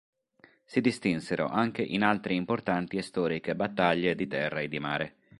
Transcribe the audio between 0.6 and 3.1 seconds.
Si distinsero anche in altre importanti e